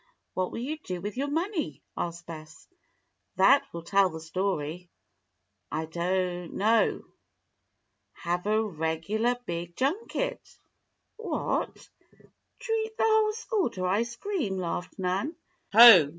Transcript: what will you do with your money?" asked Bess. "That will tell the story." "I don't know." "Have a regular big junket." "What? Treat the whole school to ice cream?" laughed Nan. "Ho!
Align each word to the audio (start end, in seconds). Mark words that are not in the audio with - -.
what 0.33 0.51
will 0.51 0.57
you 0.59 0.77
do 0.79 0.99
with 0.99 1.15
your 1.15 1.27
money?" 1.27 1.83
asked 1.95 2.25
Bess. 2.25 2.67
"That 3.35 3.63
will 3.71 3.83
tell 3.83 4.09
the 4.09 4.19
story." 4.19 4.89
"I 5.71 5.85
don't 5.85 6.55
know." 6.55 7.03
"Have 8.13 8.47
a 8.47 8.63
regular 8.63 9.37
big 9.45 9.75
junket." 9.75 10.57
"What? 11.17 11.87
Treat 12.57 12.97
the 12.97 13.03
whole 13.05 13.33
school 13.33 13.69
to 13.75 13.85
ice 13.85 14.15
cream?" 14.15 14.57
laughed 14.57 14.97
Nan. 14.97 15.35
"Ho! 15.71 16.09